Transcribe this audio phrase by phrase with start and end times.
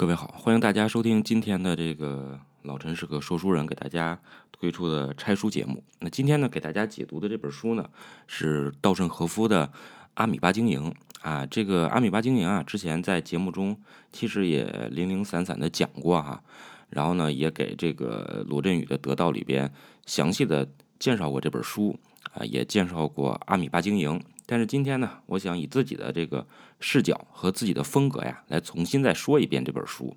[0.00, 4.18] 各位好，欢迎大家收听今天的这个老陈是个说书人给大家
[4.50, 5.84] 推出的拆书节目。
[5.98, 7.86] 那今天呢，给大家解读的这本书呢，
[8.26, 9.66] 是稻盛和夫的
[10.14, 10.90] 《阿米巴经营》
[11.20, 11.44] 啊。
[11.44, 13.78] 这个《阿米巴经营》啊，之前在节目中
[14.10, 16.42] 其实也零零散散的讲过哈，
[16.88, 19.70] 然后呢，也给这个罗振宇的《得道》里边
[20.06, 20.66] 详细的
[20.98, 21.94] 介绍过这本书
[22.32, 24.18] 啊，也介绍过阿米巴经营。
[24.50, 26.44] 但是今天呢，我想以自己的这个
[26.80, 30.16] 视角和自己的风格呀，来重新再说一遍这本书。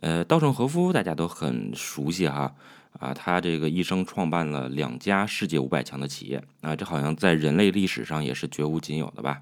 [0.00, 2.54] 呃，稻盛和夫大家都很熟悉哈，
[2.98, 9.40] 啊，他这个一生创办了两家世界五百强的企业啊，这好像在人类历史上也是绝无仅有的吧？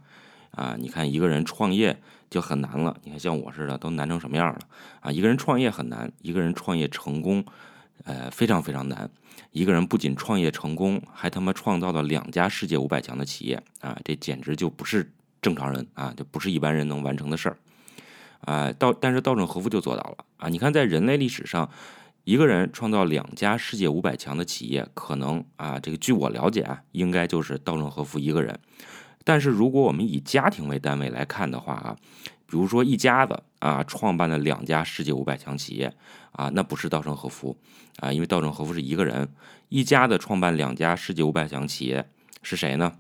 [0.53, 4.61] 啊，你看一个人创业就很难了，你看像我似的都难成什么样了
[5.01, 5.11] 啊？
[5.11, 7.45] 一个人创业很难，一个人创业成功。
[8.05, 9.11] 呃，非常非常难。
[9.52, 13.98] 一个人不仅创业成功，还他妈创造了两家世界五百强的企业啊！
[14.05, 17.56] 这简直就不是正常人啊，就不是一般人能完成的事儿
[18.41, 18.73] 啊！
[18.73, 20.48] 道，但是稻盛和夫就做到了啊！
[20.48, 21.70] 你看，在人类历史上，
[22.25, 28.59] 一个人创造两家世界五百强的企业，可能啊，这个据我了解啊，应该就是稻盛和夫一个人。
[29.25, 31.97] 但是如果我们以家庭为单位来看的话啊。
[32.50, 35.94] 比如说一家子啊，创办了两家世界五百强企业
[36.32, 37.54] 啊，那不是稻盛和夫
[37.96, 39.28] 啊，因为稻盛和夫是一个人。
[39.68, 42.08] 一家子创办两家世界五百强企业
[42.42, 42.94] 是谁呢？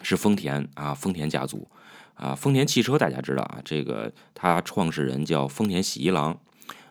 [0.00, 1.68] 是丰田啊，丰田家族
[2.14, 6.40] 啊，丰田汽车大家知道啊，这个他创始人叫丰田喜一郎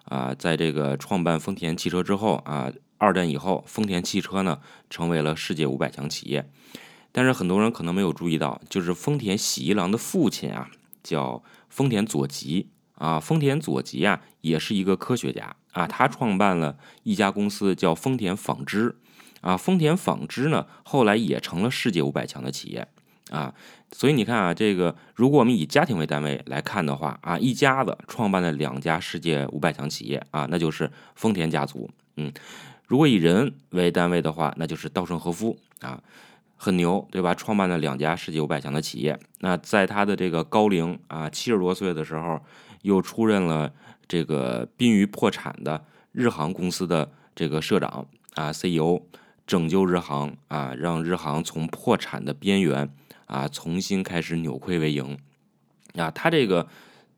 [0.04, 4.60] 啊，在这个创办丰田汽车之后啊，二战以后，丰田汽车呢
[4.92, 6.48] 成为了世界五百强企业。
[7.12, 10.70] 但是很多人可能没有注意到，就是丰田喜一郎的父亲啊，
[11.02, 11.42] 叫。
[11.70, 15.88] 丰田佐吉啊，丰田佐吉啊，也是一个科学家啊。
[15.88, 18.96] 他创办了一家公司叫丰田纺织
[19.42, 19.56] 啊。
[19.56, 22.88] 丰田纺织呢，后来也成了世界五百强的企业
[23.30, 23.54] 啊。
[23.92, 31.90] 所以你看啊，这个如果我们以家庭为单位来看的话啊，一家子创办了两家世界五百强企业啊，那就是丰田家族。
[32.18, 32.32] 嗯，
[32.86, 36.02] 如果以人为单位的话，那就是稻盛和夫啊。
[36.62, 37.34] 很牛，对吧？
[37.34, 39.18] 创办了两家世界五百强的企业。
[39.40, 42.42] 那在他的这个高龄啊，七十多岁的时候，
[42.82, 43.72] 又出任了
[44.10, 49.02] 这个濒于破产的日航公司的这个社长啊，CEO，
[49.48, 52.94] 拯救日航啊，让日航从破产的边缘
[53.28, 55.18] 啊，重新开始扭亏为盈
[55.96, 56.12] 啊。
[56.12, 56.68] 他这个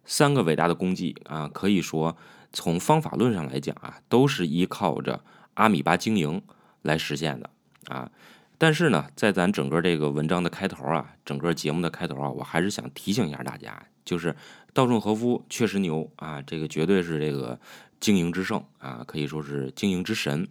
[0.05, 2.15] 三个伟大的功绩啊，可以说
[2.53, 5.23] 从方法论上来讲啊，都是依靠着
[5.55, 6.39] 阿米巴经营
[6.83, 7.49] 来实现的
[7.87, 8.11] 啊。
[8.61, 14.35] 但是呢，在咱整个这个文章的开头啊，整个节目的开头啊，我还是想提醒一下大家，就是
[14.71, 17.59] 稻盛和夫确实牛啊，这个绝对是这个
[17.99, 20.47] 经营之圣啊，可以说是经营之神，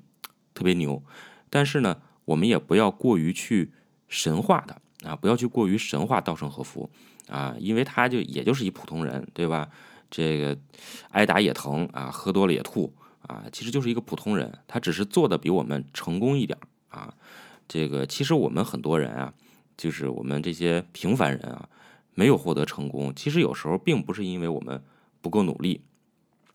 [0.54, 1.00] 特别牛。
[1.50, 3.72] 但是呢，我们也不要过于去
[4.08, 6.90] 神化他啊，不要去过于神化稻盛和夫
[7.28, 9.68] 啊，因为他就也就是一普通人，对吧？
[10.10, 10.58] 这个
[11.12, 12.92] 挨打也疼啊，喝多了也吐
[13.28, 17.14] 啊，其实就是一个普通人，他只是做的比我们成功一点啊。
[17.72, 19.32] 这个其实我们很多人啊，
[19.76, 21.68] 就是我们这些平凡人啊，
[22.14, 23.14] 没有获得成功。
[23.14, 24.82] 其实有时候并不是因为我们
[25.20, 25.80] 不够努力，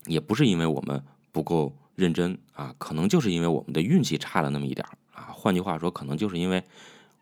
[0.04, 5.32] 也不是因为我们不够认真啊，可能就是因为我们的运气差了那么一点啊。
[5.32, 6.62] 换句话说，可能就是因为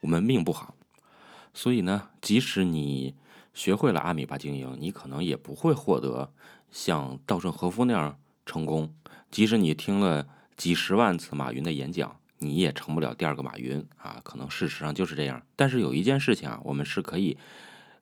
[0.00, 0.74] 我们命不好。
[1.52, 3.14] 所以呢，即使你
[3.52, 6.32] 学会了阿米巴经营，你可能也不会获得
[6.72, 8.92] 像稻盛和夫那样成功。
[9.30, 12.16] 即使你听了几十万次马云的演讲。
[12.38, 15.42] 你也成不了第二个马云啊，可能事实上就是这样。
[15.56, 17.38] 但是有一件事情啊，我们是可以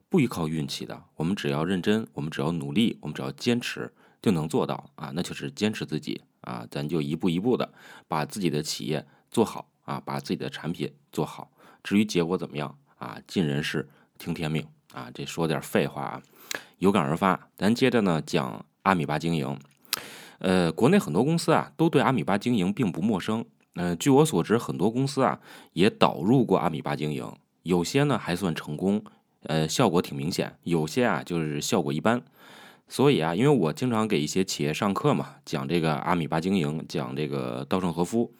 [0.09, 1.03] 不依靠运气的。
[1.16, 5.12] 我们只要认真，我们只要努力，我们只要坚持，就能做到啊。
[5.15, 7.72] 那就是坚持自己啊，咱就一步一步的
[8.09, 11.53] 把自己的企业做好啊，把自己的产品做好。
[11.84, 13.88] 至于结果怎么样啊，尽人事
[14.19, 15.10] 听天命啊。
[15.14, 16.22] 这说点废话啊，
[16.78, 17.49] 有感而发。
[17.56, 19.59] 咱接着呢讲阿米巴经营。
[20.38, 23.44] 呃，国内很多公司啊，都对阿米巴经营并不陌生。
[23.75, 25.41] 嗯，据我所知，很多公司啊
[25.72, 27.27] 也导入过阿米巴经营，
[27.62, 29.03] 有些呢还算成功，
[29.44, 32.22] 呃，效果挺明显；有些啊就是效果一般。
[32.88, 38.31] 所以啊，因为我经常给一些企业上课嘛，讲这个阿米巴经营，讲这个稻盛和夫。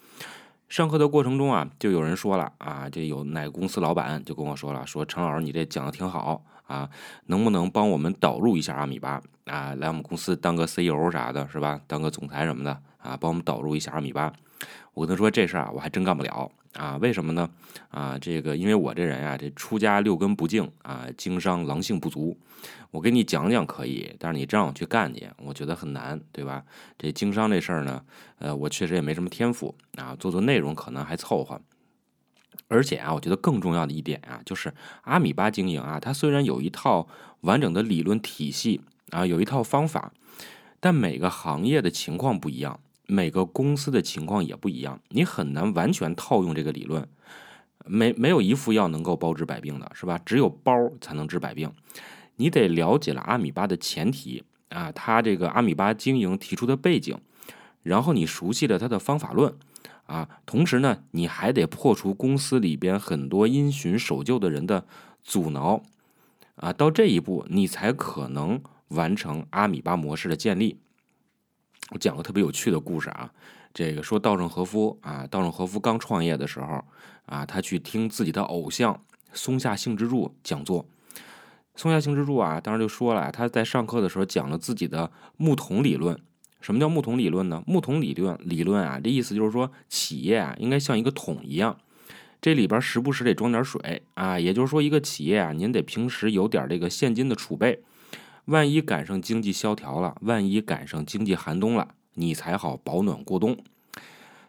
[0.69, 6.89] 上课的过程中啊，就有人说了啊，这有哪个公司老板就跟我说了，说陈老师你这讲的挺好啊，
[7.27, 11.81] 能不能帮我们导入一下阿米巴啊，来我们公司当个 CEO 啥的，是吧？
[11.87, 14.31] 当个总裁什么的啊，帮我们导入一下阿米巴。
[14.95, 16.99] 我跟他说这事儿啊，我还真干不了啊！
[16.99, 17.49] 为什么呢？
[17.89, 22.39] 啊，这个因为我这人啊，这出家六根不净啊，经商狼性不足。
[22.91, 26.63] 我给你讲讲可以，但是你真让我去干去，我觉得很难，对吧？
[26.99, 28.05] 这经商这事儿呢，
[28.39, 31.61] 呃，我确实也没什么天赋啊，做做内容可能还凑合。
[32.69, 37.09] 而且啊，我觉得更重要的一点啊，就是阿米巴经营啊，它虽然有一套
[37.41, 40.13] 完整的理论体系啊，有一套方法。
[40.85, 47.07] 但每个行业的情况不一样，每个公司的情况也不一样，你很难完全套用这个理论。
[47.85, 50.17] 没没有一副药能够包治百病的，是吧？
[50.25, 51.73] 只有包才能治百病。
[52.37, 57.19] 你得了解了阿米巴的前提啊，他这个阿米巴经营提出的背景，
[57.83, 59.53] 然后你熟悉了他的方法论
[60.07, 64.87] 啊，同时呢，你还得破除公司里边很多因循守旧的人的
[65.23, 65.83] 阻挠
[66.55, 70.79] 啊，到这一步，你才可能完成阿米巴模式的建立。
[71.91, 73.31] 我讲个特别有趣的故事啊。
[73.75, 76.85] 这个说稻盛和夫啊，稻盛和夫刚创业的时候
[77.27, 79.01] 啊，他去听自己的偶像
[79.33, 80.87] 松下幸之助讲座。
[81.75, 86.19] 松下幸之助啊，当时就说了，他在上课的时候讲了自己的木桶理论。
[86.61, 87.65] 什么叫木桶理论呢？
[87.67, 91.77] 木桶理论理论啊，这意思就是说，企业啊应该像一个桶一样，
[92.41, 94.39] 这里边时不时得装点水啊。
[94.39, 97.83] 也就是说，一个企业啊，您得平时有点这个现金的储备，
[98.47, 101.95] 万一赶上经济萧条了，万一赶上经济寒冬了。
[102.15, 103.57] 你才好保暖过冬。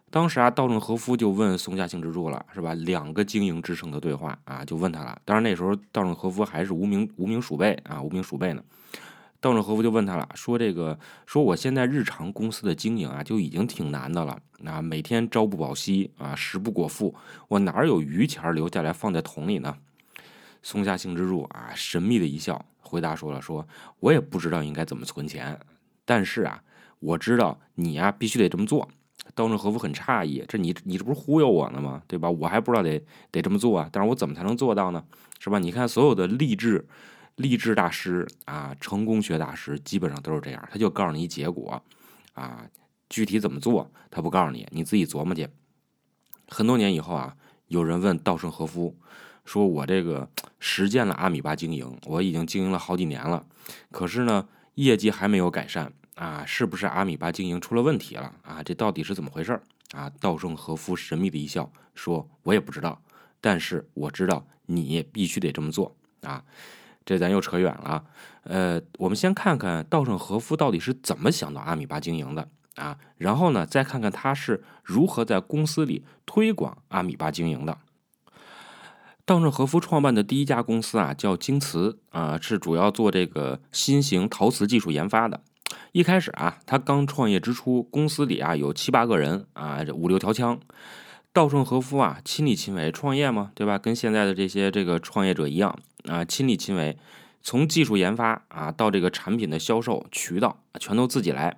[0.10, 2.74] 当时啊，稻盛和夫就问松下幸之助了，是吧？
[2.74, 5.20] 两个经营之圣的对话啊，就问他了。
[5.24, 8.64] 当然那时候稻盛和夫还是无名无名鼠辈啊，无名鼠辈呢。
[9.40, 17.16] 稻盛和夫就问他了，说这个说我现在日常公司的经营啊，就已经挺难的了啊，每天朝不保夕啊，食不果腹，
[17.48, 19.78] 我哪有余钱留下来放在桶里呢？
[20.62, 23.68] 松下幸之助啊，神秘的一笑，回答说了，说
[24.00, 25.60] 我也不知道应该怎么存钱，
[26.06, 26.62] 但是啊。
[27.06, 28.88] 我知道你呀，必须得这么做。
[29.36, 32.02] 稻盛和夫很诧异，这你你这不是忽悠我呢吗？
[32.08, 32.30] 对吧？
[32.32, 33.90] 我还不知道得得这么做啊。
[33.92, 35.04] 但是我怎么才能做到呢？
[35.38, 35.60] 是吧？
[35.60, 36.88] 你看所有的励志
[37.36, 41.84] 励志大师啊，成功学大师基本上都是这样，他就告诉你结果
[42.32, 42.66] 啊，
[43.10, 45.50] 具体怎么做他不告诉你，你自己琢磨去。
[46.48, 47.36] 很多年以后啊，
[47.68, 48.96] 有人问稻盛和夫
[49.46, 50.30] 说：“我这个
[50.60, 53.46] 实践了阿米巴经营，我已经经营了好几年了，
[53.92, 58.62] 可是呢，业绩还没有改善。”啊，是不是阿米巴经营出了问题了啊？
[58.62, 59.60] 这到底是怎么回事
[59.94, 60.08] 啊？
[60.20, 63.02] 稻盛和夫神秘的一笑，说：“我也不知道，
[63.42, 66.44] 但是我知道你必须得这么做啊。”
[67.04, 68.06] 这咱又扯远了。
[68.44, 72.96] 呃，我们先看看稻盛和夫到底是怎么想到阿米巴经营的啊？
[73.18, 77.76] 然后呢，再看看他是如何在公司里推广阿米巴经营的。
[79.26, 85.40] 稻盛和夫创办的第一家公司啊，叫京瓷啊，是主要做这个新型陶瓷技术研发的。
[85.94, 90.60] 一开始啊，他刚创业之初，公司里啊有七八个人啊，这五六条枪。
[91.32, 93.78] 稻盛和夫啊，亲力亲为创业嘛，对吧？
[93.78, 96.98] 跟现在的这些这个创业者一样啊，亲力亲为，
[97.42, 101.56] 从技术研发啊到这个产品的销售渠道，全都自己来。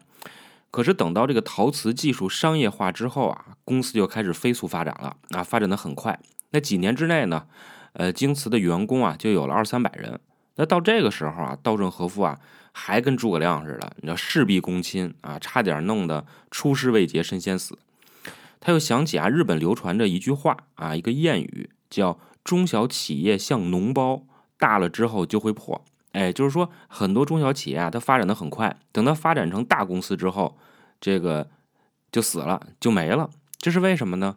[0.69, 6.19] 可是等到这个陶瓷技术商业化之后啊，公司就开始飞速发展了啊，发展的很快。
[6.55, 7.45] 那几年之内呢，
[7.93, 10.19] 呃，京瓷的员工啊就有了二三百人。
[10.55, 12.39] 那到这个时候啊，稻盛和夫啊。
[12.77, 17.79] 还跟诸葛亮似的，你知道事必躬亲啊，差点弄得出师未捷身先死。
[18.59, 24.23] 他又想起啊，日本流传着一句话啊，一个谚语叫“中小企业像脓包，
[24.57, 25.85] 大了之后就会破”。
[26.11, 30.57] 哎，就是说很多中小企业啊，它发展的很快，等它发展成大公司之后，
[30.99, 31.47] 这个
[32.11, 33.29] 就死了，就没了。
[33.57, 34.35] 这是为什么呢？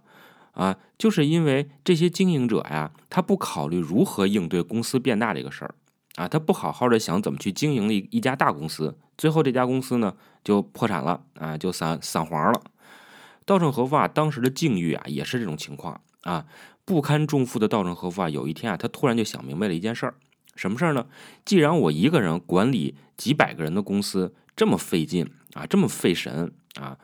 [0.58, 5.74] 啊，就是因为这些经营者呀，他不考虑如何应对公司变大这个事儿。
[6.16, 12.60] 啊，他不好好的想怎么去经营一一家大公司，最后这家公司呢就破产了啊，就散散黄了。
[13.44, 16.44] 稻盛和夫啊，当时的境遇啊也是这种情况啊，
[16.84, 20.14] 不堪重负的稻盛和夫啊，有一天啊，他突然就想明白了一件事儿，
[20.56, 21.06] 什么事儿呢？
[21.44, 26.98] 既然我一个人管理几百个人的公司这么费劲啊，这么费神啊，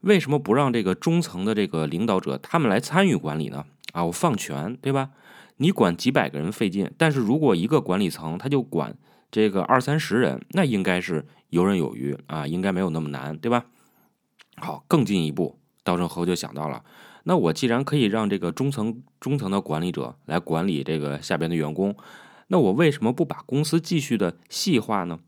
[0.00, 3.64] 为什么不让这个中层的这个领导者他们来参与管理呢？
[3.92, 5.10] 啊，我放权，对吧？
[5.56, 8.96] 你管几百个人费劲，但是如果一个管理层他就管
[9.30, 13.66] 这个二三十人，那应该是游刃有余啊，应该没有那么难，对吧？
[14.56, 16.84] 好，更进一步，稻盛和夫就想到了，
[17.24, 21.96] 那我既然可以让这个中层中层的管理者来管理这个下边的员工，
[22.48, 25.18] 那我为什么不把公司继续的细化呢？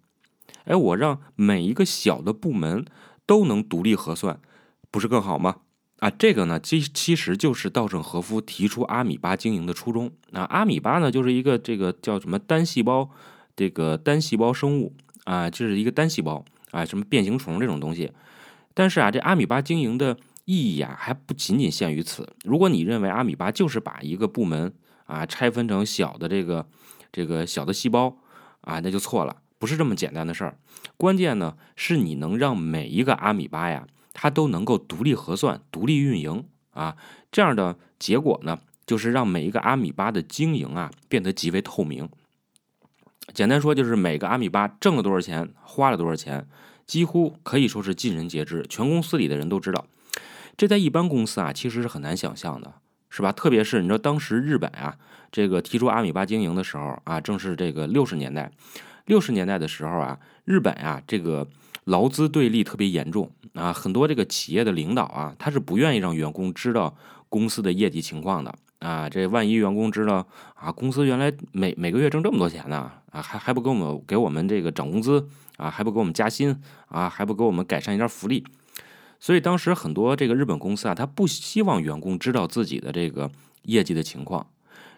[0.64, 2.84] 哎，我让每一个小的部门
[3.26, 4.40] 都能独立核算，
[4.90, 5.56] 不是更好吗？
[5.98, 10.10] 啊，这个呢，其其实就是稻盛和夫提出阿米巴经营的初衷。
[10.30, 13.10] 那阿米巴呢，就是一个这个叫什么单细胞，
[13.54, 14.94] 这个单细胞生物
[15.24, 18.10] 啊，就是一个单细胞啊，什么变形虫这种东西。
[18.72, 20.16] 但是啊，这阿米巴经营的
[20.46, 22.26] 意义啊，还不仅仅限于此。
[22.44, 24.72] 如果你认为阿米巴就是把一个部门
[25.04, 26.66] 啊拆分成小的这个
[27.12, 28.16] 这个小的细胞
[28.62, 30.56] 啊，那就错了，不是这么简单的事儿。
[30.96, 33.86] 关键呢，是你能让每一个阿米巴呀。
[34.12, 36.96] 它都能够独立核算、独立运营啊，
[37.30, 42.08] 这样的结果呢，就是让每一个阿米巴的经营啊变得极为透明。
[43.32, 46.48] 简单说，就是每个阿米巴挣了多少钱，花了多少钱，
[46.86, 49.86] 几乎可以说是尽人皆知，全公司里的人都知道。
[50.56, 52.74] 这在一般公司啊，其实是很难想象的，
[53.08, 53.30] 是吧？
[53.30, 54.98] 特别是你知道，当时日本啊，
[55.30, 58.50] 这个提出阿米巴经营的时候啊，正是这个六十年代。
[59.06, 61.46] 六十年代的时候啊，日本啊，这个
[61.84, 66.94] 劳资对立特别严重啊，很多这个企业的领导啊，他是不愿意让员工知道
[67.28, 69.08] 公司的业绩情况的啊。
[69.08, 76.54] 这万一员工知道啊，公司原来每每个月挣这么多钱呢啊，还还不给我们给我们这个涨工资啊，还不给我们加薪
[76.88, 78.44] 啊，还不给我们改善一下福利。
[79.18, 83.30] 所以当时很多这个日本公司啊，他不希望员工知道自己的这个
[83.62, 84.46] 业绩的情况，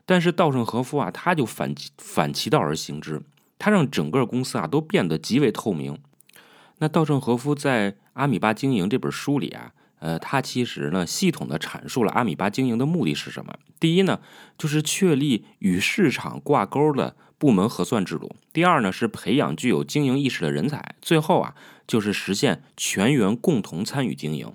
[0.04, 3.22] 但是稻盛和夫啊，他就反反其道而行之，
[3.58, 5.98] 他让整个公司啊都变得极为透明。
[6.82, 13.54] 那稻盛和夫在《阿米巴经营》这本书里啊，呃，他其实呢系统的阐述了阿米巴经营的目的是什么。
[13.78, 14.18] 第一呢，
[14.58, 21.54] 就是确立与市场挂钩的部门核算制度；第二呢，是培养具有经营意识的人才；最后啊。
[21.84, 24.50] 就是实现全员共同参与经营。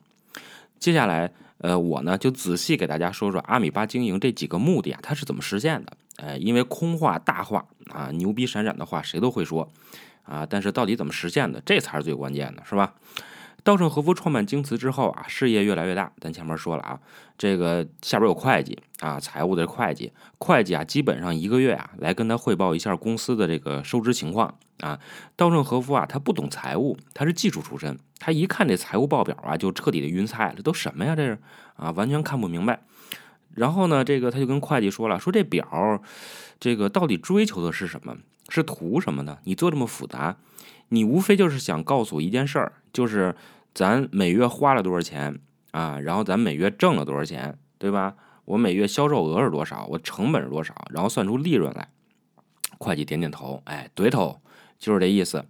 [0.79, 5.97] 接下来，呃，我呢就仔细给大家说说阿米巴经营这几个目的啊，它是怎么实现的？
[6.15, 9.69] 呃，因为空话大话啊，牛逼闪闪的话谁都会说
[10.27, 12.93] 啊，但是到底怎么实现的，这才是最关键的，是吧？
[13.63, 16.09] 稻盛和夫创办京瓷之后啊，事业越来越大。
[16.21, 16.97] 咱前面说了啊，
[17.37, 24.97] 这个下边有会计啊，财务的会计，会计啊，基本上一个月啊来跟他汇报一下公司的这个收支情况啊。
[25.35, 31.13] 稻盛和夫啊，他不懂财务，他是技术出身，他一看这财务报表啊，就彻底的晕菜了，这都什么呀？
[31.13, 31.37] 这是
[31.75, 32.79] 啊，完全看不明白。
[33.53, 36.01] 然后呢，这个他就跟会计说了，说这表，
[36.57, 38.15] 这个到底追求的是什么？
[38.49, 39.37] 是图什么呢？
[39.43, 40.37] 你做这么复杂，
[40.89, 43.35] 你无非就是想告诉我一件事儿，就是。
[43.73, 45.39] 咱每月花了多少钱
[45.69, 45.99] 啊？
[45.99, 48.15] 然后咱每月挣了多少钱，对吧？
[48.45, 49.85] 我每月销售额是多少？
[49.91, 50.73] 我成本是多少？
[50.89, 51.87] 然后算出利润来。
[52.79, 54.41] 会计点点头，哎，对头，
[54.79, 55.45] 就是这意思。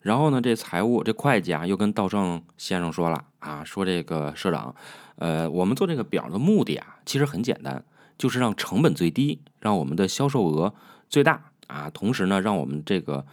[0.00, 4.74] 然后呢，这财务这会计啊，又跟道盛先生说了啊，说这个社长，
[5.16, 7.82] 呃，我们做这个表的目的啊，其实很简单，
[8.18, 10.74] 就是让成本最低，让我们的销售额
[11.08, 13.24] 最大啊，同时呢，让我们这个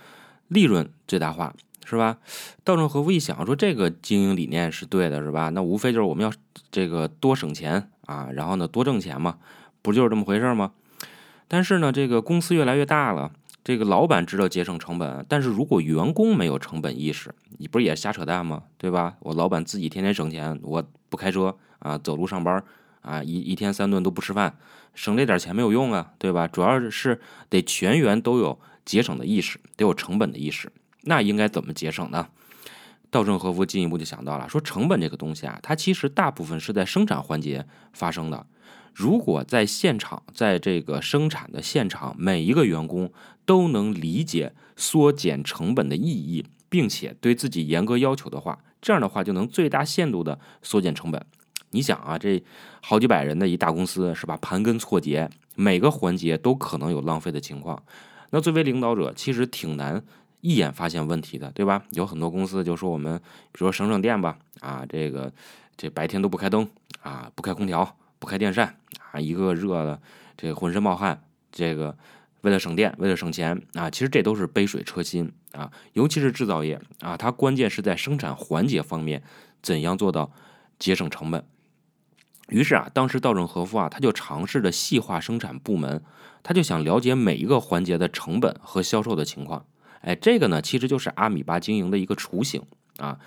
[0.48, 1.54] 利润最大化。
[1.84, 2.20] 是吧？
[2.64, 5.50] 稻盛和夫一想说，这个经营理念是对的，是吧？
[5.50, 6.32] 那无非就是我们要
[6.72, 9.40] 这个多省钱啊，然后呢多挣钱嘛，
[9.82, 10.72] 不就是这么回事吗？
[11.50, 18.64] 但是呢，这个公司越来越大了，这个老板知道节省成本，但是如果员工没有成本意识，你不是也瞎扯淡吗？
[18.78, 19.16] 对吧？
[19.20, 22.64] 我老板自己天天省钱，我不开车啊，走路上班
[23.02, 24.58] 啊，一一天三顿都不吃饭，
[24.94, 26.48] 省这点钱没有用啊，对吧？
[26.48, 30.72] 主要是得全员都有节省的意识，得有成本的意识。
[31.04, 32.28] 那应该怎么节省呢？
[33.10, 38.46] 稻盛和夫进一步就想到了，说成本这个东西啊，它其实大部分是在生产环节发生的。
[38.94, 43.12] 如果在现场，在这个生产的现场，每一个员工
[43.46, 51.26] 都能理解缩减成本的意义，并且对自己严格要求的话，这样的话就能最大限度的缩减成本。
[51.72, 52.42] 你想啊，这
[52.82, 54.38] 好几百人的一大公司是吧？
[54.42, 57.82] 盘根错节，每个环节都可能有浪费的情况。
[58.30, 60.02] 那作为领导者，其实挺难。
[60.44, 61.84] 一眼发现问题的，对吧？
[61.92, 63.16] 有很多公司就说我们，
[63.52, 65.32] 比如说省省电吧，啊，这个
[65.78, 66.68] 这白天都不开灯
[67.04, 68.76] 啊，不开空调，不开电扇
[69.12, 70.02] 啊，一个热的
[70.36, 71.96] 这浑身冒汗，这个
[72.42, 75.72] 为了省电，为了省钱啊，其实这都是杯水车薪啊。
[75.94, 79.22] 尤其是制造业啊，它关键是在生产环节方面
[79.62, 80.32] 怎样做到
[80.80, 81.46] 节省成本。
[82.52, 86.04] 于是啊，当时稻盛和夫啊，他就尝试着细化生产部门，
[86.44, 89.66] 他就想了解每一个环节的成本和销售的情况。
[90.02, 92.62] 哎，这个呢，其实就是阿米巴经营的一个雏形
[92.98, 93.18] 啊。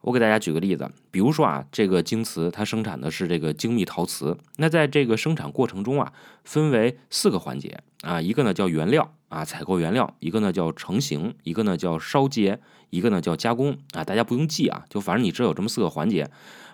[0.00, 12.56] 我给大家举个例子，比如说啊，这个京瓷它生产的是这个精密陶瓷，那在这个生产过程中啊，分为四个环节啊，一个呢叫原料啊，采购原料；一个呢叫成型；一个呢叫烧结；
[12.88, 14.02] 一个呢叫加工啊。
[14.02, 16.30] 大家不用记啊，就反正你知道有这么四个环节，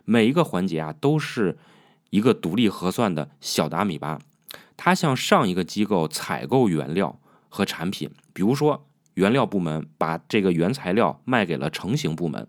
[0.06, 1.58] 每一个环节啊都是
[2.08, 4.18] 一个独立核算的小的阿米巴，
[4.78, 7.20] 它向上一个机构采购原料
[7.50, 8.86] 和产品，比如说。
[9.16, 12.46] 原料部门把这个原材料卖给了成型部门，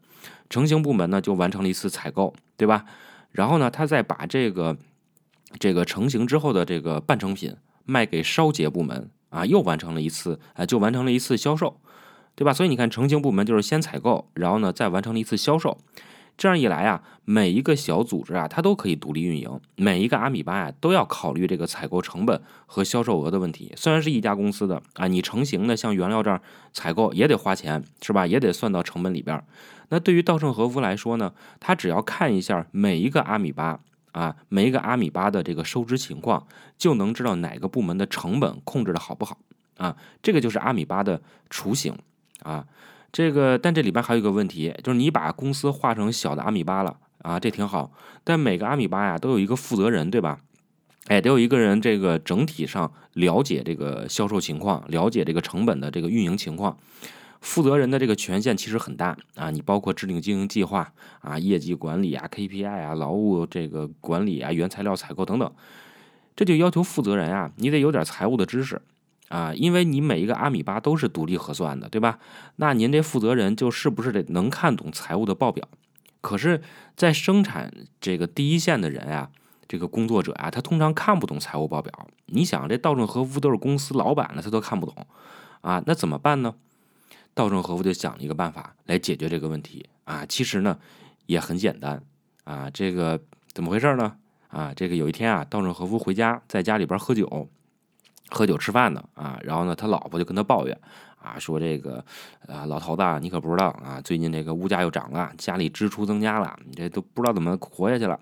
[0.50, 2.84] 成型部门呢就完成了一次采购，对吧？
[3.32, 4.76] 然后呢，他再把这个
[5.58, 11.80] 这个成型之后的这个半成品卖给烧结部门啊，又完成了一次，啊，就完成了一次销售，
[12.36, 12.52] 对吧？
[12.52, 15.78] 所以你看，成型部门就是先采购，然后呢再完成了一次销售。
[16.38, 19.60] 这样一来啊，每一个小组织啊，它都可以独立运营。
[19.76, 23.74] 每一个阿米巴呀，都要考虑这个采购成本和销售额的问题。
[23.76, 26.40] 虽然是一家公司的啊，你成型的像原料这儿
[26.72, 28.28] 采购也得花钱，是吧？
[28.28, 29.44] 也得算到成本里边。
[29.90, 33.80] 那对于稻盛和夫来说呢，他只要看一下每一个阿米巴
[34.12, 36.46] 啊，每一个阿米巴的这个收支情况，
[36.78, 39.40] 就能知道哪个部门的成本控制的好不好
[39.78, 39.98] 啊。
[40.22, 41.98] 这个就是阿米巴的雏形
[42.44, 42.68] 啊。
[43.12, 47.92] 这个，但这里边还有一个问题，就是你把公司划成小的阿米巴了啊，这挺好。
[48.24, 50.40] 但每个阿米巴呀，都有一个负责人，对吧？
[51.08, 56.78] 哎，得有一个人，这个整体上了解这个销售情况，了解这个成本的这个运营情况。
[57.40, 65.50] 负责人的这个权限其实很大啊，你包括制定经营计划啊、业绩管理啊、KPI 啊、劳务这个管理啊、原材料采购等等。
[66.36, 68.82] 这就要求负责人啊，你得有点财务的知识
[69.30, 72.20] 啊，因为你每一个阿米巴都是独立核算的，对吧？
[72.58, 75.68] 那您这负责人就是不是得能看懂财务的报表？
[76.22, 76.62] 可是，
[76.96, 79.30] 在生产这个第一线的人啊。
[79.70, 82.08] 这个工作者啊，他通常看不懂财务报表。
[82.28, 84.96] 你想，这稻盛和夫都是公司老板了，他都看不懂
[85.60, 86.56] 啊，那怎么办呢？
[87.34, 90.26] 稻盛和夫就想了一个办法来解决这个问题啊。
[90.26, 90.80] 其实呢，
[91.26, 92.02] 也很简单
[92.46, 92.70] 啊。
[92.70, 94.16] 这个怎么回事呢？
[94.48, 97.50] 啊，这个有一天啊，稻盛和夫回家，在家里边喝酒，
[98.30, 99.40] 喝酒吃饭呢啊。
[99.44, 100.80] 然后呢，他老婆就跟他抱怨
[101.22, 102.04] 啊，说这个
[102.48, 108.20] 啊，老头子，你可不知道啊，最近这个物价又涨了，家里支出增加了，你这都不知道怎么活下去了。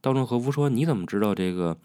[0.00, 1.76] 稻盛和夫说：“你怎么知道这个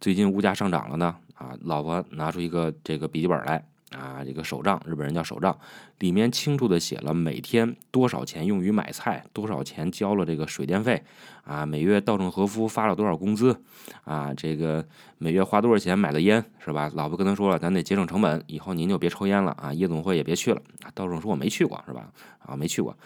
[0.00, 5.58] 最近物价上涨了呢？”啊，老婆拿出一个这个笔记本来啊，这个手账，日本人叫手账，
[5.98, 11.02] 里面清楚的写了每天多少钱用于买菜，多少钱交了这个水电费，
[11.44, 13.62] 啊，每月稻盛和夫发了多少工资，
[14.04, 14.86] 啊，这个
[15.18, 16.90] 每月花多少钱买了烟，是吧？
[16.94, 20.60] 老婆跟他说了，咱得节省成本，以后您就别抽烟了啊，夜总会也别去了。
[20.94, 22.10] 稻盛说：“我没去过，是吧？
[22.40, 22.96] 啊，没去过。”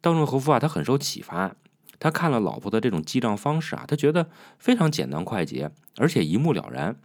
[0.00, 1.54] 稻盛和夫啊，他很受启发。
[1.98, 6.96] 他看了老婆的这种记账方式啊，他觉得非常简单快捷，而且一目了然。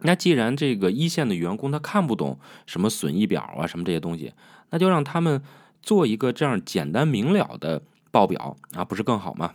[0.00, 4.32] 那既然这个一线的员工他看不懂什么损益表啊，什么这些东西，
[4.70, 5.42] 那就让他们
[5.82, 9.54] 做一个这样简单明了的报表啊，不是更好吗？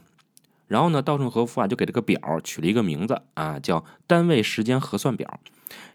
[0.67, 5.39] 然后呢，稻盛和夫啊就给这个表取了一个名字啊，叫单位时间核算表。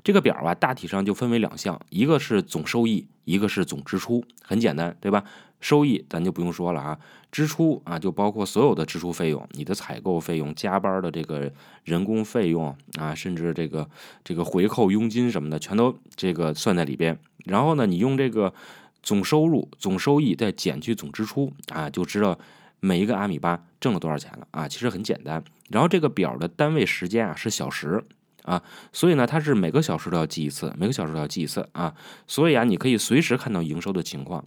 [0.04, 5.24] 这个表啊，大体上就分为两项，一个是总收益，一个是总支出，很简单，对吧？
[5.58, 6.98] 收益咱就不用说了啊，
[7.36, 11.52] 支出啊就包括所有的支出费用，你的采购费用、加班的这个
[11.84, 13.86] 人工费用啊，甚至这个
[14.24, 17.18] 这个回扣佣金什么的，全都这个算在里边。
[17.44, 18.54] 然后呢，你用这个
[19.02, 22.38] 总收入、总收益再减去总支出啊，就知道
[22.80, 24.66] 每一个阿米巴挣了多少钱了啊。
[24.66, 25.44] 其实很简单。
[25.68, 28.02] 然后这个表的单位时间啊是小时
[28.44, 28.62] 啊，
[28.94, 31.94] 所以呢它是每个小时都要记一次，每个小时都要记一次啊。
[32.26, 34.42] 所以啊，你可以随时看到营收的情况。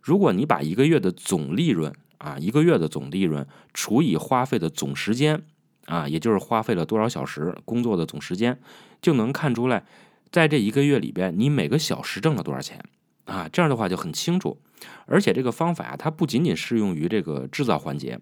[0.00, 5.42] 如果你把一个月的总利润啊，一个月的总利润除以花费的总时间
[5.86, 8.60] 啊，也就是花费了多少小时工作的总时间，
[9.00, 9.84] 就能看出来，
[10.30, 12.80] 在这一个月里边，你每个小时挣了多少钱
[13.24, 13.48] 啊？
[13.52, 14.60] 这样的话就很清楚。
[15.06, 18.20] 而且这个方法啊，它不仅仅适用于这个制造环节。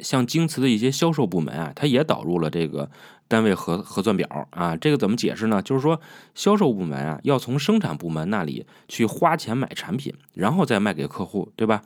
[0.00, 2.90] 像京瓷的一些销售部门啊，它也导入了这个
[3.28, 4.76] 单位核核算表啊。
[4.76, 5.62] 这个怎么解释呢？
[5.62, 6.00] 就是说，
[6.34, 11.82] 销售部门啊，要从生产部门那里去花钱买产品，然后再卖给客户，对吧？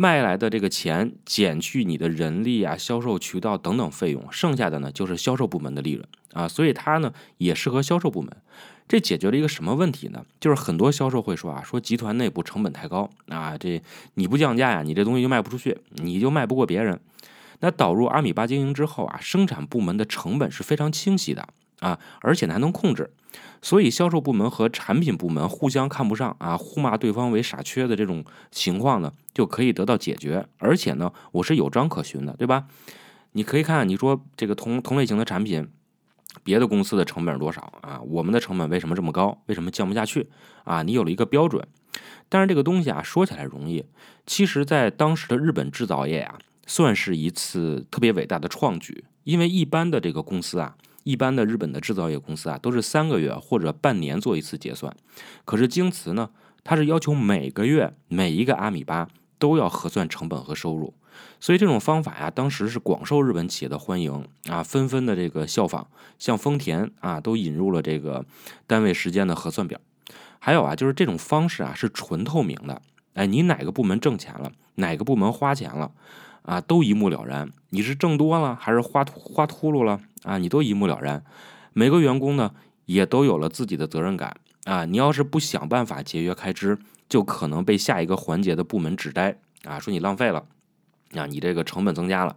[0.00, 6.46] 卖来的这个钱减去你的人力啊、销售渠道等等费用，剩下的呢就是销售部门的利润啊。
[6.46, 8.30] 所以它呢也适合销售部门。
[8.86, 10.24] 这解决了一个什么问题呢？
[10.38, 13.82] 就是很多销售会说啊，说集团内部成本太高啊，这
[14.14, 17.00] 你不降价呀，你这东西就卖不出去，你就卖不过别人。
[17.58, 21.48] 那导入阿米巴经营之后啊，生产部门的成本是非常清晰的
[21.80, 23.10] 啊，而且还能控制，
[23.62, 30.46] 所以销售部门和产品部门互相看不上啊，互骂对方为傻缺的这种情况呢，就可以得到解决。
[30.58, 32.66] 而且呢，我是有章可循的，对吧？
[33.32, 35.68] 你可以看，你说这个同同类型的产品。
[36.44, 38.00] 别的公司的成本是多少啊？
[38.06, 39.42] 我们的成本为什么这么高？
[39.46, 40.28] 为什么降不下去
[40.62, 40.82] 啊？
[40.82, 41.66] 你有了一个标准，
[42.28, 43.84] 但是这个东西啊，说起来容易，
[44.24, 49.04] 其实，在当时的日本制造业啊，算是一次特别伟大的创举。
[49.24, 50.76] 因为一般的这个公司啊，
[51.08, 54.94] 一般的日本的制造业公司啊，都是三个月或者半年做一次结算，
[55.46, 56.28] 可是京瓷呢，
[56.62, 60.92] 它是要求每个月每一个阿米巴都要核算成本和收入。
[61.40, 65.86] 所以这种方法呀，当时是广受日本企业的欢迎啊，纷纷的这个效仿，
[66.18, 68.26] 像丰田啊，都引入了这个
[68.66, 69.80] 单位时间的核算表。
[70.38, 72.82] 还有啊，就是这种方式啊，是纯透明的。
[73.14, 75.90] 哎，你哪个部门挣钱了，哪个部门花钱了，
[76.48, 77.52] 啊，都一目了然。
[77.68, 80.38] 你是挣多了还是花花秃噜了啊？
[80.38, 81.22] 你都一目了然。
[81.74, 82.54] 每个员工呢，
[82.86, 84.34] 也都有了自己的责任感
[84.64, 84.86] 啊。
[84.86, 90.46] 你要是不想办法节约开支，就可能被下一个环节的部门指摘啊，说你浪费了。
[91.14, 92.36] 啊，你这个成本增加了，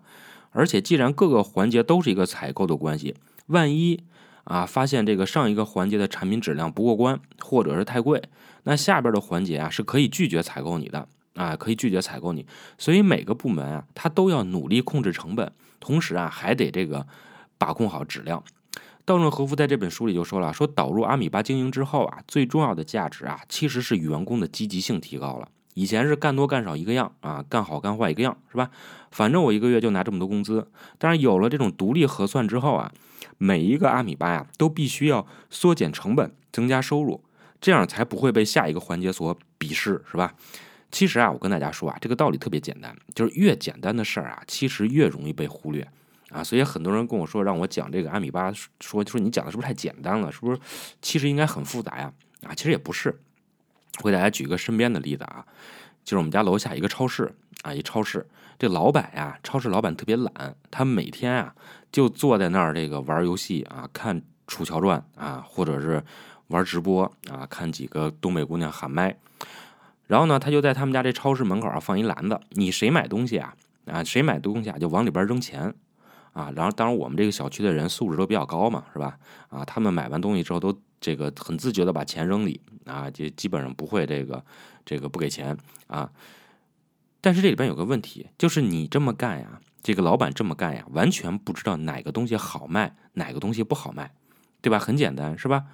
[0.51, 3.15] 而且既然各个环节都是一个采购的关系，
[3.47, 4.03] 万一
[4.43, 8.21] 啊发现这个上一个环节的产品质量不过关，或者是太贵，
[8.63, 12.45] 那下边的环节啊是可以拒绝采购你的啊，可以拒绝采购你。
[12.77, 17.05] 所以每个部门啊，他都要努力控制成本，同时啊还得这个
[17.57, 18.43] 把控好质量。
[19.03, 25.47] 稻盛和夫在这本书里就说了，说导入阿米巴经营之后啊，最重要的价值啊，其实是员工的积极性提高了。
[25.73, 28.69] 以前是干多干少一个样啊，干好干坏一个样，是吧？
[29.09, 30.67] 反正我一个月就拿这么多工资。
[30.97, 32.91] 但是有了这种独立核算之后啊，
[33.37, 37.23] 每一个阿米巴呀，都必须要缩减成本，增加收入，
[37.59, 40.35] 这样才不会被下一个环节所鄙视，是吧？
[40.91, 45.87] 其实啊，我跟大家说啊，这个道理特别简单，就是越简单的事儿啊，其实越容易被忽略
[46.29, 46.43] 啊。
[46.43, 50.31] 所以很多人跟我说，让我讲这个阿米巴，说说你讲的是不是太简单了？
[50.31, 50.59] 是不是？
[51.01, 52.11] 其实应该很复杂呀？
[52.43, 53.17] 啊，其实也不是。
[53.99, 55.45] 我给大家举一个身边的例子啊，
[56.03, 58.27] 就是我们家楼下一个超市啊，一超市，
[58.59, 61.55] 这老板呀，超市老板特别懒，他每天啊
[61.91, 66.03] 就坐在那儿这个玩游戏啊，看《楚乔传》啊，或者是
[66.47, 69.15] 玩直播啊，看几个东北姑娘喊麦。
[70.11, 75.73] 然后呢，他就在他们家这超市门口啊放一篮子，你谁买东西啊啊，谁买东西啊就往里边扔钱
[76.33, 76.51] 啊。
[76.53, 79.17] 然后当然我们这个小区的人素质都比较高嘛，是吧？
[79.47, 84.43] 啊，他们买完东西之后都这个很自觉的把钱扔里啊，就基本上不会这个
[84.83, 86.11] 这个不给钱啊。
[87.21, 94.13] 但是这里边有个问题，就是你这么干呀，这个老板这么干呀，完全不知道哪个东西好卖，哪个东西不好卖，
[94.61, 94.77] 对吧？
[94.77, 95.67] 很简单，是吧？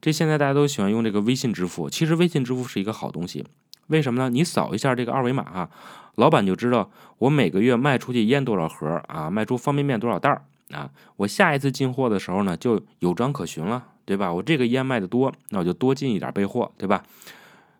[0.00, 3.46] 这现在大家都喜欢用这个微信支付，其实微信支付是一个好东西。
[3.88, 4.30] 为什么呢？
[4.30, 5.70] 你扫一下这个二维码哈，
[6.16, 10.90] 老板就知道我每个月卖出去烟多少盒啊，卖出方便面多少袋儿啊。
[11.16, 14.32] 我下一次进货的时候呢，就有章可循了，对吧？
[14.32, 17.04] 我这个烟卖的多，那我就多进一点备货，对吧？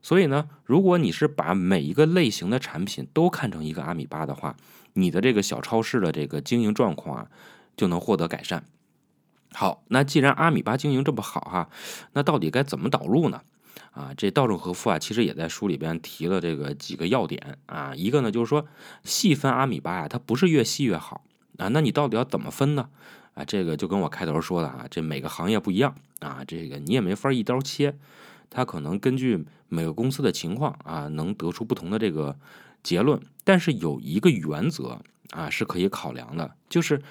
[0.02, 4.54] 所以呢，如果你是把每一个类型的产品都看成一个阿米巴的话，
[4.92, 7.26] 你的这个小超市的这个经营状况啊，
[7.76, 8.62] 就能获得改善。
[9.52, 11.68] 好，那既然阿米巴经营这么好哈，
[12.12, 13.40] 那到底该怎么导入呢？
[13.92, 17.94] 啊，这稻盛和夫啊，其实也在书里边提了这个几个要点啊。
[17.94, 18.66] 一个呢，就是说
[19.04, 21.24] 细分阿米巴啊，它不是越细越好
[21.58, 21.68] 啊。
[21.68, 22.88] 那你到底要怎么分呢？
[23.34, 27.96] 啊，这个就跟我开头说的啊，这每个行业不一样啊，这个你也没法一刀切，
[28.50, 32.36] 它可能根据每个公司的情况啊，能得出不同的这个
[32.82, 33.20] 结论。
[33.44, 37.02] 但是有一个原则啊，是可以考量的，就是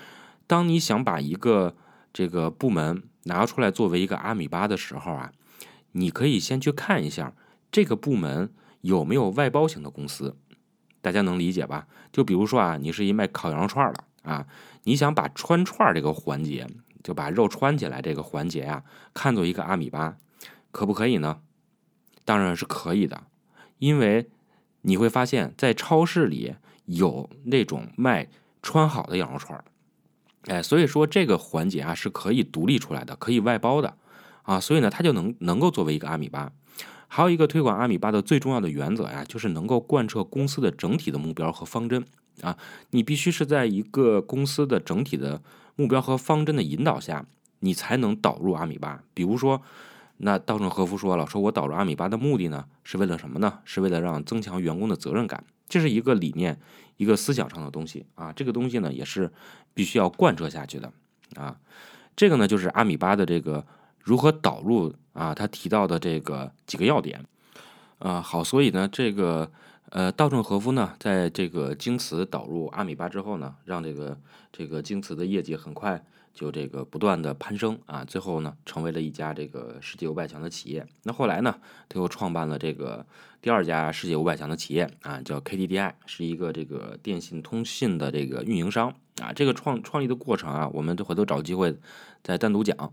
[0.47, 1.75] 当你想把一个
[2.13, 5.31] 这个部门拿出来作为一个阿米巴的时候啊。
[5.97, 7.33] 你可以先去看一下
[7.71, 10.35] 这个部门有没有外包型的公司，
[11.01, 11.87] 大家能理解吧？
[12.11, 14.45] 就比如说啊，你是一卖烤羊肉串的啊，
[14.83, 16.67] 你想把穿串这个环节，
[17.01, 20.17] 就把肉穿起来这个环节呀，看作一个阿米巴，
[20.71, 21.39] 可不可以呢？
[22.25, 23.23] 当然是可以的，
[23.77, 24.29] 因为
[24.81, 26.55] 你会发现在超市里
[26.85, 28.27] 有那种卖
[28.61, 29.63] 穿好的羊肉串，
[30.47, 33.97] 哎，所以说这个环节啊是可以独立出来的，可以外包的。
[34.45, 36.51] 啊，所以呢，它就能能够作为一个阿米巴。
[37.07, 42.03] 还有一个推广阿米巴的最重要的原则呀，就是能够贯彻公司的整体的目标和方针
[42.41, 42.57] 啊。
[42.89, 45.41] 你必须是在一个公司的整体的
[45.75, 47.25] 目标和方针的引导下，
[47.59, 49.01] 你才能导入阿米巴。
[49.13, 49.61] 比如说，
[50.17, 53.59] 那稻盛和夫说了，说我导入阿米巴的目的呢，是为了什么呢？
[53.63, 56.59] 是为了让增强员工的责任感，这是一个理念，
[56.97, 58.33] 一个思想上的东西啊。
[58.33, 59.31] 这个东西呢，也是
[59.73, 60.91] 必须要贯彻下去的
[61.35, 61.55] 啊。
[62.15, 63.65] 这个呢，就是阿米巴的这个。
[64.05, 65.33] 如何导入啊？
[65.33, 67.25] 他提到的这个几个要点，
[67.97, 69.51] 啊，好，所以呢，这个
[69.89, 74.15] 呃，稻盛和夫呢，在这个京瓷导入阿米巴之后呢，让这个
[74.51, 80.85] 这个京瓷的业绩很快就这个不断的攀升啊，最后呢，成为了一家这个世界五百强的企业。
[81.01, 81.55] 那后来呢，
[81.89, 83.03] 他又创办了这个
[83.41, 89.33] 第二家世界五百强的企业啊，叫 KDDI，是一个这个电信通信的这个运营商啊。
[89.33, 91.77] 这个创创立的过程啊，我们回头找机会
[92.23, 92.91] 再单独讲。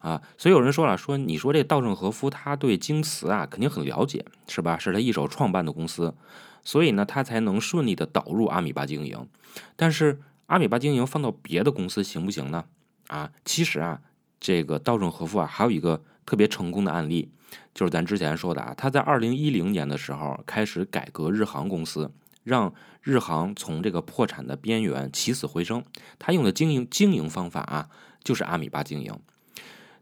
[0.00, 4.78] 啊，所以有人说了，说你说这稻盛和夫他对京瓷啊肯定很了解，是吧？
[4.78, 6.14] 是他一手创办的公司，
[6.62, 9.28] 所以呢他才能顺利的导入阿米巴经营。
[9.74, 12.64] 但是阿米巴经营放到别的公司行不行呢？
[13.08, 14.00] 啊，其实啊，
[14.38, 17.30] 这个稻盛和夫啊还有一个特别成功的案例，
[17.74, 22.10] 就是咱之前说的啊，他在二零一零年的时候开始改革日航公司，
[22.44, 22.72] 让
[23.02, 25.84] 日航从这个破产的边缘起死回生。
[26.18, 27.88] 他用的经营经营方法啊，
[28.22, 29.12] 就是阿米巴经营。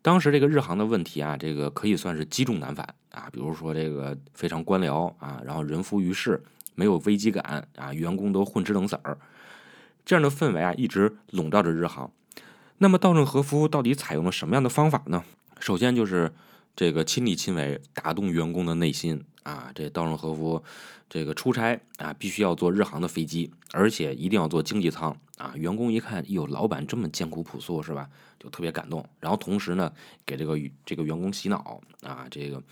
[0.02, 3.28] 当时这个日航的问题啊，这个可以算是积重难返啊。
[3.32, 6.42] 比如说这个非常官僚啊，然后人浮于事，
[6.74, 9.18] 没有危机感啊，员工都混吃等死儿，
[10.04, 12.10] 这样的氛围啊，一直笼罩着日航。
[12.78, 15.24] 那么稻盛和夫到底采用了什么样的方法呢？
[15.58, 16.32] 首先就是
[16.76, 19.72] 这个亲力亲为，打动员工的内心啊。
[19.74, 20.62] 这稻盛和夫
[21.08, 25.54] 这个出差啊，必须要坐日航的飞机，而且一定要坐经济舱啊。
[25.56, 28.08] 员工一看，哟，老板这么艰苦朴素是吧？
[28.38, 29.90] 就特别感动，然后同时呢，
[30.26, 32.62] 给这个这个员工洗脑啊，这个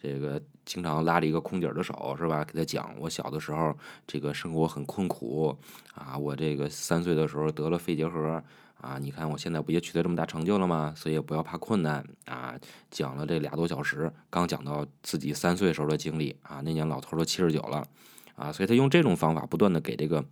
[0.00, 2.44] 这个经常拉着一个空姐的手是吧？
[2.44, 5.56] 给他讲，我小的时候这个生活很困苦
[5.94, 8.42] 啊，我这个三岁的时候得了肺结核
[8.80, 10.92] 啊，你看我现在不也取得这么大成就了吗？
[10.94, 12.54] 所以不要怕困难啊。
[12.90, 17.86] 讲了这俩多小时，刚讲到自己三岁时候的经历啊，那年老头都七十九了
[18.34, 20.22] 啊，所以他用这种方法不断的给这个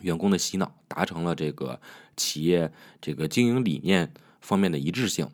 [0.00, 1.80] 员工的洗脑，达成了这个
[2.16, 5.30] 企业这个经营理念方面的一致性。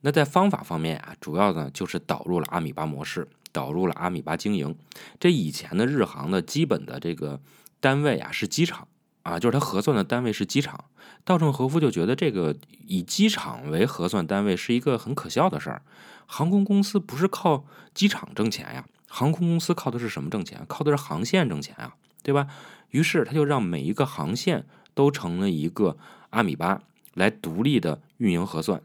[0.00, 4.76] 那在方法方面啊，主要呢就是导入了阿米巴模式，导入了阿米巴经营。
[5.18, 7.40] 这以前的日航的基本的这个
[7.80, 8.88] 单位啊是机场。
[9.24, 10.86] 啊，就是他核算的单位是机场，
[11.22, 12.56] 稻盛和夫就觉得这个
[12.86, 15.82] 以机场为核算单位是一个很可笑的事儿。
[16.24, 20.64] 航空公司不是靠机场挣钱呀，航空公司靠的是什么挣钱？
[20.66, 22.46] 靠的是航线挣钱啊，对吧？
[22.88, 25.98] 于是他就让每一个航线都成了一个
[26.30, 26.80] 阿米巴
[27.12, 28.80] 来独立的运营核算。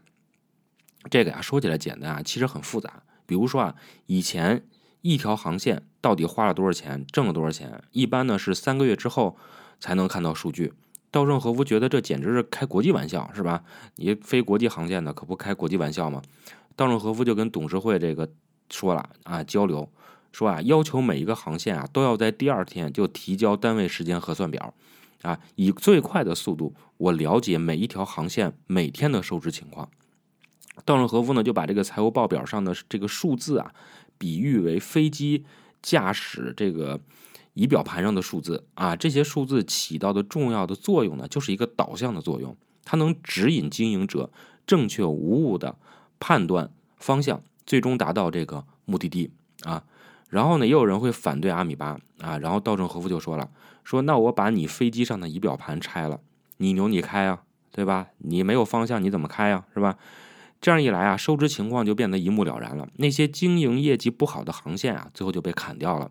[1.10, 3.02] 这个呀说起来简单啊，其实很复杂。
[3.26, 3.74] 比如说啊，
[4.06, 4.64] 以前
[5.02, 7.82] 一条航线到底花了多少钱，挣了多少钱？
[7.92, 9.36] 一般呢是三个月之后。
[9.80, 10.72] 才能看到数据。
[11.10, 13.64] 稻盛和夫觉得这简直是开国际玩笑，是吧？
[13.96, 16.22] 你非国际航线的可不开国际玩笑吗？
[16.74, 18.30] 稻盛和夫就跟董事会这个
[18.70, 19.86] 说了啊，交流
[20.32, 24.72] 说啊，要求每一个航线啊都要在第二天就提交单位时间核算表
[25.20, 29.90] 啊，以最快的速度，我了解每一条航线每天的收支情况。
[30.84, 33.72] 稻盛和夫呢就把这个财务报表上的这个数字啊，
[34.18, 35.44] 比喻为飞机
[35.82, 37.00] 驾驶这个。
[37.56, 44.28] 仪表盘上的数字啊，这些数字起到的重要的作用呢，就是一个导向的作用，它能指引经营者
[44.66, 45.76] 正确无误的
[46.18, 49.30] 判断方向，最终达到这个目的地
[49.62, 49.84] 啊。
[50.30, 53.48] 然后呢，也有人会反对阿米巴啊，然后稻盛和夫就说了，
[53.84, 56.18] 说那我把你飞机上的仪表盘拆了，
[56.56, 58.08] 你牛你开啊，对吧？
[58.18, 59.96] 你没有方向你怎么开啊，是吧？
[60.64, 62.88] 这样一来啊，收支情况就变得一目了然了。
[62.96, 66.10] 那些经营业绩不好的航线啊，最后就被砍掉了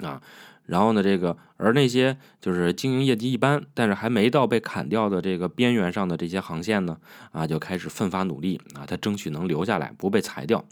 [0.00, 0.22] 啊。
[0.66, 6.98] 然后呢，这个而那些就是经营业绩一般，但是还没到被砍掉的这个边缘上的这些航线呢，
[7.32, 10.64] 啊，就开始奋发努力啊，他争取能留下来，不被裁掉。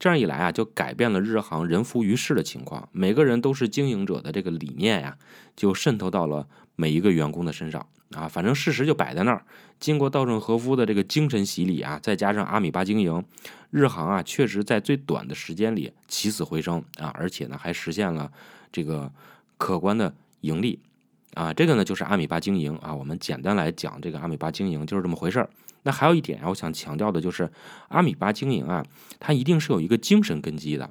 [0.00, 5.16] 这样一来啊，就改变了日航人浮于事的情况，每个人都是经营者的这个理念呀，
[5.54, 8.28] 就渗透到了每一个员工的身上啊。
[8.28, 9.44] 反正事实就摆在那儿，
[9.80, 13.24] 经过稻盛和夫的这个精神洗礼啊，再加上阿米巴经营，
[13.70, 18.30] 日航啊，确实在最短的时间里起死回生啊，而且呢，还实现了。
[18.70, 19.12] 这个
[19.58, 20.78] 可观的盈利
[21.34, 22.94] 啊，这个呢就是阿米巴经营啊。
[22.94, 25.50] 我们简单来讲，这个阿米巴经营就是这么回事儿。
[25.82, 27.50] 那还有一点啊，我想强调的就是，
[27.88, 28.84] 阿米巴经营啊，
[29.18, 30.84] 它一定是有一个精神根基的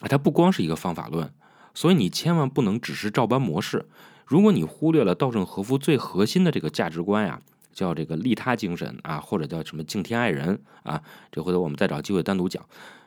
[0.00, 1.30] 啊，它不光是一个方法论。
[1.74, 3.86] 所以你千万不能只是照搬模式。
[4.26, 7.40] 如果你忽略了稻盛和夫最核心的这个价值观呀，
[7.72, 11.00] 叫这个利他精神啊，或者叫什么敬天爱人啊，
[11.32, 12.62] 这回头我们再找机会单独讲。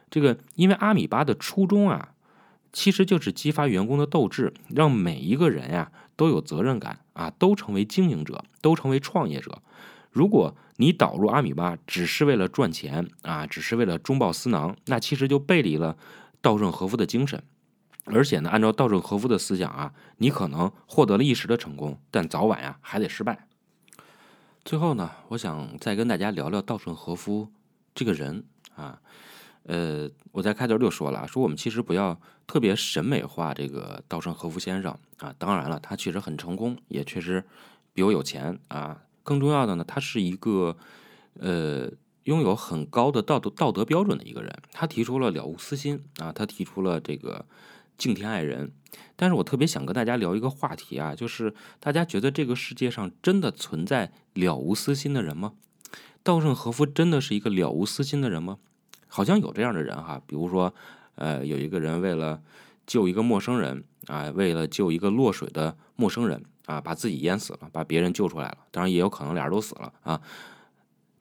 [0.09, 2.13] 这个因为阿米巴的初衷啊。
[2.71, 9.63] 其实就是激发员工的斗志，让每一个人呀都有责任感啊，都成为经营者，都成为创业者。
[10.11, 15.97] 如果你导入阿米巴只是为了赚钱啊，只是为了中饱私囊，那其实就背离了
[16.41, 17.41] 稻盛和夫的精神。
[18.11, 23.47] 而且呢，按照稻盛和夫的思想啊，你可能获得了一时的成功，但早晚呀还得失败。
[24.65, 27.49] 最后呢，我想再跟大家聊聊稻盛和夫
[27.93, 28.43] 这个人
[28.75, 29.01] 啊。
[29.63, 35.33] 呃，我在开头就说了，说我们其实不要特别审美化这个稻盛和夫先生啊。
[35.37, 37.43] 当然了，他确实很成功，也确实
[37.93, 39.03] 比我有钱啊。
[39.21, 40.75] 更重要的呢，他是一个
[41.39, 41.91] 呃
[42.23, 44.51] 拥有很高的道德道德标准的一个人。
[44.71, 47.45] 他提出了了无私心啊，他提出了这个
[47.99, 48.71] 敬天爱人。
[49.15, 55.53] 但是我特别想跟大家聊一个话题啊，就是大家觉得这个世界上真的存在了无私心的人吗？
[56.23, 58.57] 稻盛和夫真的是一个了无私心的人吗？
[59.07, 60.73] 好像有这样的人哈，比如说，
[61.15, 62.41] 呃，有一个人为了
[62.87, 68.57] 救一个陌生人啊，为了救一个落水的陌生人啊，把自己淹死了，把别人救出来了。
[68.71, 70.21] 当然也有可能俩人都死了啊，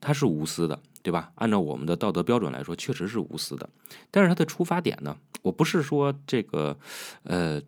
[0.00, 1.32] 他是无私的，对吧？
[1.36, 3.68] 按照我们的道德标准来说，确实是无私的。
[4.10, 6.78] 但是他的出发点呢，我不是说这个，
[7.22, 7.60] 呃，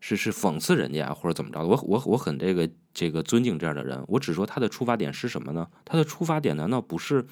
[0.00, 1.64] 是是讽刺人家或者怎么着。
[1.64, 5.68] 我我我很这个这个尊敬这样的人，我只说他的出发点是什么呢？
[5.84, 7.26] 他的出发点难道不是？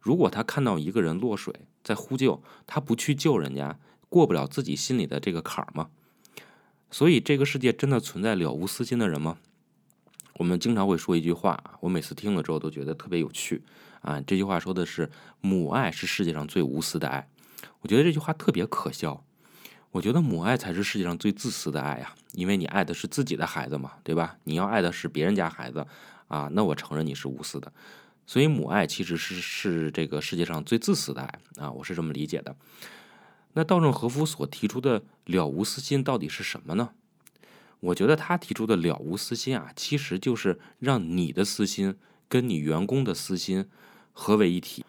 [0.00, 5.90] 如果他看到一个人落水在呼救，他不去救人家，过不了自己心里的这个坎儿吗？
[6.90, 9.36] 所以这个世界真的存在了无私心的人吗？
[10.34, 13.62] 我们经常会说一句话，我每次听了之后都觉得特别有趣
[14.00, 14.20] 啊。
[14.20, 15.10] 这句话说的是
[15.40, 17.28] 母爱是世界上最无私的爱。
[17.80, 19.24] 我觉得这句话特别可笑。
[19.92, 24.36] 我觉得母爱才是世界上最自私的爱呀，因为你爱的是自己的孩子嘛，对吧？
[24.44, 25.84] 你要爱的是别人家孩子
[26.28, 27.72] 啊，那我承认你是无私的。
[28.24, 32.54] 所以母爱其实是是这个世界上最自私的爱啊，我是这么理解的。
[33.54, 36.90] 那稻盛和夫所提出的了无私心到底是什么呢？
[37.80, 41.96] 我觉得他提出的了无私心啊，其实就是让你的私心
[42.28, 43.68] 跟你员工的私心
[44.20, 44.84] 合为一体，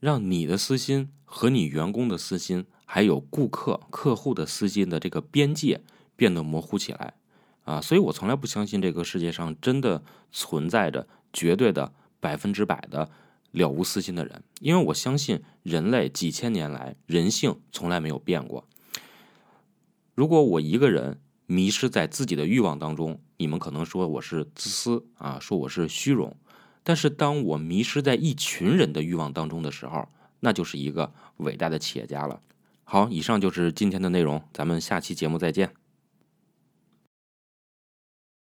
[0.00, 5.80] 让你的私心和你员工的私心，还有顾客、客户的私心的这个边界
[6.14, 7.14] 变得模糊起来
[7.64, 7.80] 啊！
[7.80, 13.10] 所以我从来不相信这个世界上真的存在着绝对的百分之百的
[13.52, 18.68] 了无私心的人，因为我相信人类几千年来人性从来没有变过。
[20.14, 26.36] 如果我一个人迷失在自己的欲望当中，你们可能说我是自私啊，说我是虚荣。
[26.82, 30.08] 但是当我迷失在一群人的欲望当中的时候，
[30.40, 32.40] 那就是一个伟大的企业家了。
[32.84, 35.70] 好，以上就是今天的内容，咱们下期节目再见。